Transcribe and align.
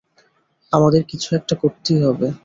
আমাদের 0.73 1.01
কিছু 1.03 1.29
একটা 1.35 1.55
করতেই 1.55 1.99
হবে। 2.03 2.27